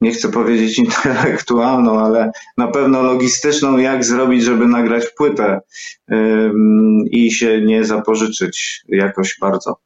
nie 0.00 0.10
chcę 0.10 0.28
powiedzieć 0.28 0.78
intelektualną, 0.78 2.00
ale 2.00 2.30
na 2.56 2.68
pewno 2.68 3.02
logistyczną, 3.02 3.78
jak 3.78 4.04
zrobić, 4.04 4.42
żeby 4.42 4.66
nagrać 4.66 5.04
płytę 5.16 5.60
i 7.10 7.32
się 7.32 7.62
nie 7.62 7.84
zapożyczyć 7.84 8.82
jakoś 8.88 9.36
bardzo 9.40 9.76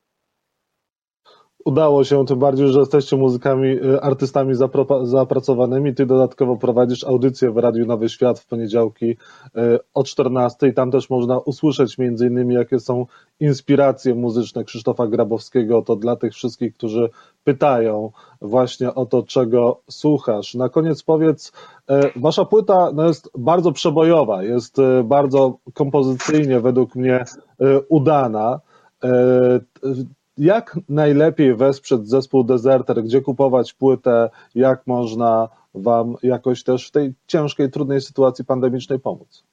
udało 1.65 2.05
się, 2.05 2.27
tym 2.27 2.39
bardziej, 2.39 2.69
że 2.69 2.81
jesteście 2.81 3.17
muzykami, 3.17 3.69
y, 3.69 4.01
artystami 4.01 4.55
zapracowanymi. 5.03 5.95
Ty 5.95 6.07
dodatkowo 6.07 6.57
prowadzisz 6.57 7.05
audycję 7.05 7.51
w 7.51 7.57
Radiu 7.57 7.87
Nowy 7.87 8.09
Świat 8.09 8.39
w 8.39 8.47
poniedziałki 8.47 9.11
y, 9.11 9.17
o 9.95 10.05
14 10.05 10.69
i 10.69 10.75
tam 10.75 10.91
też 10.91 11.11
można 11.11 11.39
usłyszeć 11.39 11.99
między 11.99 12.27
innymi, 12.27 12.55
jakie 12.55 12.81
są 12.81 13.07
inspiracje 13.41 14.15
muzyczne 14.15 14.65
Krzysztofa 14.65 15.07
Grabowskiego. 15.07 15.83
To 15.83 15.97
dla 15.97 16.17
tych 16.17 16.33
wszystkich, 16.33 16.75
którzy 16.75 17.11
pytają 17.45 18.11
właśnie 18.41 18.95
o 18.95 19.07
to, 19.07 19.23
czego 19.23 19.81
słuchasz. 19.91 20.55
Na 20.55 20.69
koniec 20.69 21.03
powiedz, 21.03 21.53
y, 21.91 21.95
wasza 22.17 22.45
płyta 22.45 22.91
no, 22.95 23.07
jest 23.07 23.31
bardzo 23.39 23.73
przebojowa, 23.73 24.43
jest 24.43 24.77
bardzo 25.05 25.59
kompozycyjnie 25.75 26.61
według 26.61 26.95
mnie 26.95 27.25
udana 27.89 28.61
jak 30.39 30.79
najlepiej 30.89 31.55
wesprzeć 31.55 32.09
zespół 32.09 32.45
Deserter, 32.45 33.05
gdzie 33.05 33.21
kupować 33.21 33.73
płytę, 33.73 34.31
jak 34.55 34.87
można 34.87 35.49
Wam 35.75 36.17
jakoś 36.23 36.63
też 36.63 36.89
w 36.89 36.91
tej 36.91 37.13
ciężkiej, 37.27 37.71
trudnej 37.71 38.01
sytuacji 38.01 38.45
pandemicznej 38.45 38.99
pomóc? 38.99 39.45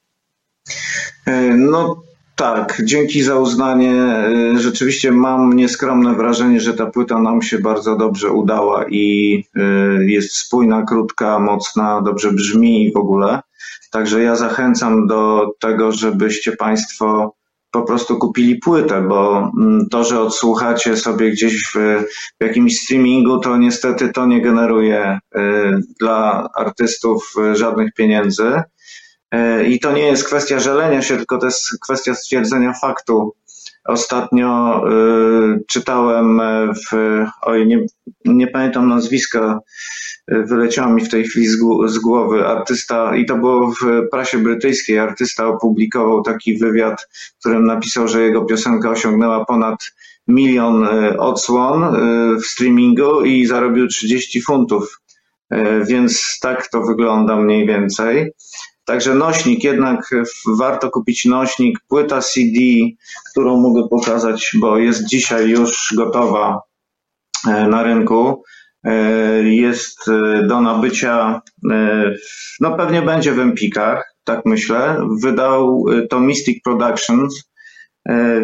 E, 1.25 1.41
no 1.57 2.01
tak, 2.35 2.81
dzięki 2.83 3.23
za 3.23 3.35
uznanie. 3.35 3.93
E, 3.93 4.59
rzeczywiście 4.59 5.11
mam 5.11 5.53
nieskromne 5.53 6.13
wrażenie, 6.15 6.59
że 6.59 6.73
ta 6.73 6.85
płyta 6.85 7.19
nam 7.19 7.41
się 7.41 7.59
bardzo 7.59 7.95
dobrze 7.95 8.31
udała 8.31 8.85
i 8.89 9.43
e, 9.55 9.63
jest 10.03 10.35
spójna, 10.35 10.83
krótka, 10.83 11.39
mocna, 11.39 12.01
dobrze 12.01 12.31
brzmi 12.31 12.91
w 12.93 12.97
ogóle. 12.97 13.39
Także 13.91 14.21
ja 14.21 14.35
zachęcam 14.35 15.07
do 15.07 15.51
tego, 15.59 15.91
żebyście 15.91 16.51
Państwo 16.51 17.35
po 17.71 17.81
prostu 17.81 18.17
kupili 18.17 18.55
płytę, 18.55 19.01
bo 19.01 19.51
mm, 19.57 19.87
to, 19.91 20.03
że 20.03 20.21
odsłuchacie 20.21 20.97
sobie 20.97 21.31
gdzieś 21.31 21.63
w, 21.63 21.73
w 22.41 22.43
jakimś 22.43 22.79
streamingu, 22.79 23.39
to 23.39 23.57
niestety 23.57 24.09
to 24.09 24.25
nie 24.25 24.41
generuje 24.41 25.19
y, 25.35 25.39
dla 25.99 26.49
artystów 26.55 27.33
żadnych 27.53 27.93
pieniędzy. 27.93 28.61
Y, 29.35 29.67
I 29.67 29.79
to 29.79 29.91
nie 29.91 30.01
jest 30.01 30.27
kwestia 30.27 30.59
żelenia 30.59 31.01
się, 31.01 31.17
tylko 31.17 31.37
to 31.37 31.45
jest 31.45 31.79
kwestia 31.83 32.15
stwierdzenia 32.15 32.73
faktu. 32.81 33.35
Ostatnio 33.85 34.83
czytałem 35.67 36.41
w, 36.91 37.23
oj, 37.41 37.67
nie, 37.67 37.85
nie 38.25 38.47
pamiętam 38.47 38.89
nazwiska, 38.89 39.59
wyleciało 40.31 40.93
mi 40.93 41.05
w 41.05 41.09
tej 41.09 41.23
chwili 41.23 41.47
z 41.85 41.99
głowy. 41.99 42.47
Artysta, 42.47 43.15
i 43.15 43.25
to 43.25 43.35
było 43.35 43.71
w 43.71 44.09
prasie 44.11 44.37
brytyjskiej, 44.37 44.99
artysta 44.99 45.47
opublikował 45.47 46.21
taki 46.21 46.57
wywiad, 46.57 47.07
w 47.35 47.39
którym 47.39 47.65
napisał, 47.65 48.07
że 48.07 48.21
jego 48.21 48.45
piosenka 48.45 48.89
osiągnęła 48.89 49.45
ponad 49.45 49.79
milion 50.29 50.83
e, 50.83 51.17
odsłon 51.17 51.83
e, 51.83 51.89
w 52.35 52.45
streamingu 52.45 53.21
i 53.21 53.45
zarobił 53.45 53.87
30 53.87 54.41
funtów. 54.41 55.01
E, 55.49 55.85
więc 55.85 56.39
tak 56.41 56.67
to 56.67 56.81
wygląda 56.81 57.35
mniej 57.35 57.67
więcej. 57.67 58.31
Także 58.85 59.15
nośnik, 59.15 59.63
jednak 59.63 60.09
warto 60.57 60.89
kupić 60.89 61.25
nośnik, 61.25 61.79
płyta 61.87 62.21
CD, 62.21 62.59
którą 63.31 63.59
mogę 63.59 63.87
pokazać, 63.87 64.51
bo 64.59 64.77
jest 64.77 65.05
dzisiaj 65.05 65.49
już 65.49 65.93
gotowa 65.97 66.61
na 67.45 67.83
rynku. 67.83 68.43
E, 68.83 69.43
jest 69.43 70.07
e, 70.07 70.47
do 70.47 70.61
nabycia, 70.61 71.41
e, 71.71 72.13
no 72.59 72.77
pewnie 72.77 73.01
będzie 73.01 73.33
w 73.33 73.39
Empikach, 73.39 74.15
tak 74.23 74.45
myślę. 74.45 75.07
Wydał 75.23 75.85
to 76.09 76.19
Mystic 76.19 76.63
Productions, 76.63 77.49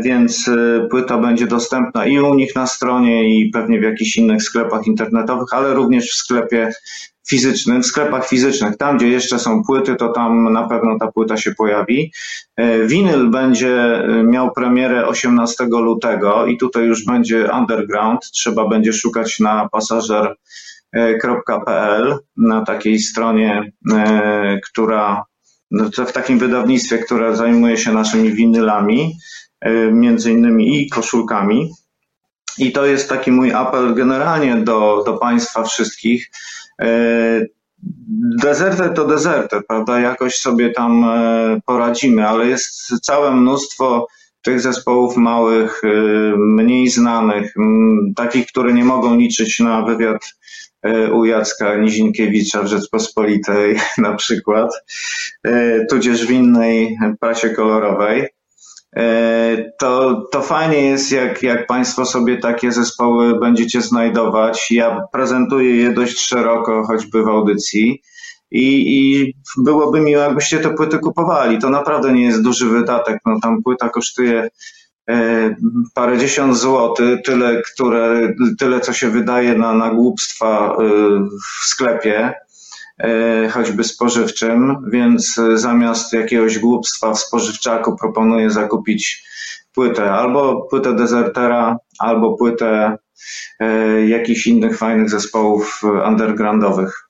więc 0.04 0.50
płyta 0.90 1.18
będzie 1.18 1.48
dostępna 1.48 2.06
i 2.06 2.20
u 2.20 2.36
nich 2.36 2.56
na 2.56 2.68
stronie, 2.68 3.40
i 3.40 3.50
pewnie 3.50 3.80
w 3.80 3.84
jakichś 3.84 4.18
innych 4.18 4.44
sklepach 4.44 4.88
internetowych, 4.88 5.54
ale 5.54 5.74
również 5.74 6.12
w 6.12 6.16
sklepie 6.16 6.72
fizycznym, 7.30 7.84
w 7.84 7.86
sklepach 7.86 8.28
fizycznych. 8.28 8.78
Tam, 8.78 8.98
gdzie 8.98 9.08
jeszcze 9.08 9.40
są 9.40 9.64
płyty, 9.64 9.96
to 9.96 10.10
tam 10.10 10.54
na 10.54 10.68
pewno 10.68 11.00
ta 11.00 11.12
płyta 11.12 11.38
się 11.38 11.52
pojawi. 11.52 12.12
E, 12.56 12.88
winyl 12.88 13.30
będzie 13.30 13.76
e, 13.76 14.24
miał 14.24 14.52
premierę 14.52 15.08
18 15.08 15.66
lutego 15.66 16.46
i 16.46 16.58
tutaj 16.58 16.86
już 16.86 17.06
będzie 17.06 17.52
underground. 17.60 18.22
Trzeba 18.22 18.68
będzie 18.68 18.94
szukać 18.94 19.40
na 19.40 19.70
pasażer.pl, 19.72 20.36
na 22.38 22.66
takiej 22.66 23.00
stronie, 23.00 23.72
e, 23.94 24.60
która 24.72 25.24
no, 25.72 25.90
w 26.08 26.12
takim 26.12 26.40
wydawnictwie, 26.40 26.98
które 26.98 27.36
zajmuje 27.36 27.78
się 27.78 27.94
naszymi 27.94 28.34
winylami, 28.34 29.16
między 29.92 30.32
innymi 30.32 30.82
i 30.82 30.90
koszulkami. 30.90 31.72
I 32.58 32.72
to 32.72 32.86
jest 32.86 33.10
taki 33.10 33.32
mój 33.32 33.54
apel 33.54 33.94
generalnie 33.94 34.56
do, 34.56 35.04
do 35.06 35.14
Państwa 35.14 35.64
wszystkich, 35.64 36.30
E, 36.30 36.55
dezerter 38.42 38.94
to 38.94 39.06
dezerter, 39.06 39.62
prawda? 39.68 40.00
Jakoś 40.00 40.36
sobie 40.36 40.70
tam 40.70 41.04
e, 41.04 41.62
poradzimy, 41.66 42.28
ale 42.28 42.48
jest 42.48 42.88
całe 43.02 43.36
mnóstwo 43.36 44.08
tych 44.42 44.62
zespołów 44.62 45.18
małych, 45.18 45.82
e, 45.84 45.88
mniej 46.38 46.88
znanych, 46.88 47.54
takich, 48.16 48.48
które 48.48 48.74
nie 48.74 48.86
mogą 48.86 49.18
liczyć 49.18 49.60
na 49.60 49.82
wywiad 49.82 50.36
u 51.14 51.26
Jacka 51.26 51.78
Nizinkiewicza 51.78 52.64
w 52.64 52.68
Rzeczpospolitej 52.68 53.80
na 53.98 54.16
przykład, 54.16 54.70
tudzież 55.90 56.28
w 56.28 56.32
innej 56.32 56.98
prasie 57.20 57.50
kolorowej. 57.50 58.28
To, 59.78 60.22
to 60.32 60.42
fajnie 60.42 60.82
jest, 60.82 61.12
jak, 61.12 61.44
jak 61.44 61.68
Państwo 61.68 62.06
sobie 62.06 62.38
takie 62.38 62.72
zespoły 62.72 63.40
będziecie 63.40 63.82
znajdować. 63.82 64.72
Ja 64.72 65.02
prezentuję 65.12 65.76
je 65.76 65.94
dość 65.94 66.20
szeroko, 66.20 66.84
choćby 66.88 67.24
w 67.24 67.28
audycji. 67.28 68.02
I, 68.52 68.98
I 68.98 69.34
byłoby 69.58 70.02
miło, 70.02 70.22
jakbyście 70.22 70.60
te 70.60 70.70
płyty 70.70 71.00
kupowali. 71.00 71.60
To 71.60 71.70
naprawdę 71.70 72.14
nie 72.14 72.26
jest 72.26 72.42
duży 72.42 72.70
wydatek. 72.70 73.20
No, 73.26 73.40
tam 73.42 73.64
płyta 73.64 73.90
kosztuje 73.90 74.50
e, 75.10 75.56
parę 75.94 76.18
dziesiąt 76.18 76.58
złotych, 76.58 77.22
tyle, 77.26 77.62
które, 77.62 78.34
tyle 78.60 78.80
co 78.80 78.94
się 78.94 79.10
wydaje 79.10 79.58
na, 79.58 79.74
na 79.74 79.94
głupstwa 79.94 80.76
e, 80.80 80.84
w 81.62 81.68
sklepie, 81.68 82.20
e, 82.20 82.45
choćby 83.52 83.84
spożywczym, 83.84 84.76
więc 84.92 85.40
zamiast 85.54 86.14
jakiegoś 86.14 86.60
głupstwa 86.60 87.14
w 87.14 87.20
spożywczaku 87.20 87.96
proponuję 87.96 88.50
zakupić 88.50 89.26
płytę, 89.74 90.12
albo 90.12 90.68
płytę 90.70 90.96
Desertera, 90.96 91.78
albo 92.00 92.38
płytę 92.38 92.98
jakichś 94.08 94.48
innych 94.48 94.78
fajnych 94.78 95.10
zespołów 95.10 95.82
undergroundowych. 96.08 97.10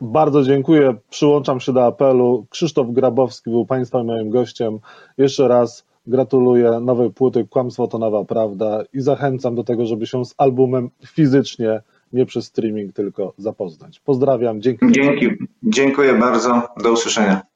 Bardzo 0.00 0.42
dziękuję. 0.42 0.94
Przyłączam 1.10 1.60
się 1.60 1.72
do 1.72 1.86
apelu. 1.86 2.46
Krzysztof 2.50 2.86
Grabowski 2.90 3.50
był 3.50 3.66
Państwa 3.66 4.04
moim 4.04 4.30
gościem. 4.30 4.78
Jeszcze 5.18 5.48
raz 5.48 5.86
gratuluję 6.06 6.80
nowej 6.80 7.10
płyty 7.10 7.46
Kłamstwo 7.50 7.86
to 7.86 7.98
nowa 7.98 8.24
prawda 8.24 8.82
i 8.92 9.00
zachęcam 9.00 9.54
do 9.54 9.64
tego, 9.64 9.86
żeby 9.86 10.06
się 10.06 10.24
z 10.24 10.34
albumem 10.38 10.90
fizycznie, 11.06 11.80
nie 12.12 12.26
przez 12.26 12.44
streaming 12.44 12.92
tylko 12.92 13.34
zapoznać. 13.38 14.00
Pozdrawiam. 14.00 14.62
Dzięki. 14.62 14.86
Dzięki. 14.90 15.28
Dziękuję 15.62 16.14
bardzo. 16.14 16.68
Do 16.82 16.92
usłyszenia. 16.92 17.51